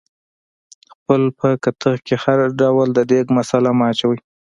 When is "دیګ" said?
3.09-3.25